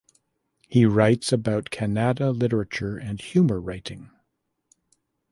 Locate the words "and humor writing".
2.97-4.09